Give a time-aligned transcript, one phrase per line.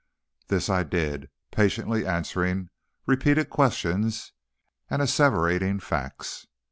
[0.47, 2.71] This I did, patiently answering
[3.05, 4.31] repeated questions
[4.89, 6.47] and asseverating facts.